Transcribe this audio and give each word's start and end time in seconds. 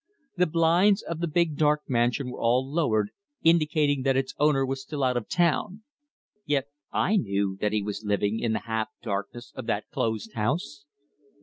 The 0.35 0.47
blinds 0.47 1.03
of 1.03 1.19
the 1.19 1.27
big 1.27 1.55
dark 1.57 1.83
mansion 1.87 2.31
were 2.31 2.39
all 2.41 2.67
lowered, 2.67 3.11
indicating 3.43 4.01
that 4.01 4.17
its 4.17 4.33
owner 4.39 4.65
was 4.65 4.81
still 4.81 5.03
out 5.03 5.15
of 5.15 5.29
town. 5.29 5.83
Yet 6.43 6.69
I 6.91 7.17
knew 7.17 7.59
that 7.61 7.71
he 7.71 7.83
was 7.83 8.03
living 8.03 8.39
in 8.39 8.53
the 8.53 8.61
half 8.65 8.89
darkness 9.03 9.51
of 9.55 9.67
that 9.67 9.91
closed 9.91 10.33
house. 10.33 10.85